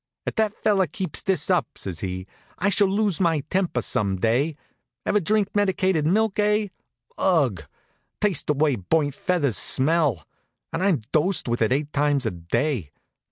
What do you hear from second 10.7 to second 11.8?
And I'm dosed with it